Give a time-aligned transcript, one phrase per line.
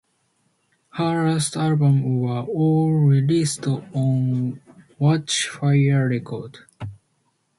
[0.93, 4.59] Her last albums were all released on
[4.97, 6.57] Watchfire Records.